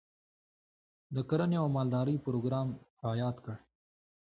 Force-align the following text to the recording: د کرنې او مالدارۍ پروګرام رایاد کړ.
د 1.15 1.17
کرنې 1.29 1.57
او 1.61 1.67
مالدارۍ 1.75 2.15
پروګرام 2.25 2.67
رایاد 3.05 3.35
کړ. 3.43 3.55